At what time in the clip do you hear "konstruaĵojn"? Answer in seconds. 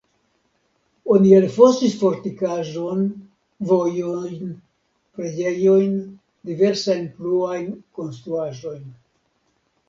8.01-8.83